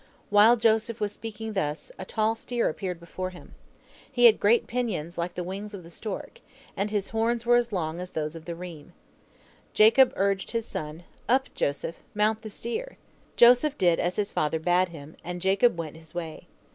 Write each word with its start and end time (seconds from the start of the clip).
While 0.31 0.57
Joseph 0.57 0.99
was 0.99 1.11
speaking 1.11 1.53
thus, 1.53 1.91
a 1.99 2.05
tall 2.05 2.33
steer 2.33 2.69
appeared 2.69 2.99
before 2.99 3.29
him. 3.29 3.53
He 4.11 4.25
had 4.25 4.39
great 4.39 4.65
pinions 4.65 5.15
like 5.15 5.35
the 5.35 5.43
wings 5.43 5.75
of 5.75 5.83
the 5.83 5.91
stork, 5.91 6.41
and 6.75 6.89
his 6.89 7.09
horns 7.09 7.45
were 7.45 7.55
as 7.57 7.71
long 7.71 7.99
as 7.99 8.09
those 8.09 8.35
of 8.35 8.45
the 8.45 8.55
reem. 8.55 8.93
Jacob 9.75 10.11
urged 10.15 10.53
his 10.53 10.65
son, 10.67 11.03
'Up, 11.29 11.53
Joseph, 11.53 11.97
mount 12.15 12.41
the 12.41 12.49
steer!' 12.49 12.97
Joseph 13.35 13.77
did 13.77 13.99
as 13.99 14.15
his 14.15 14.31
father 14.31 14.57
bade 14.57 14.89
him, 14.89 15.17
and 15.23 15.39
Jacob 15.39 15.77
went 15.77 15.97
his 15.97 16.15
way. 16.15 16.47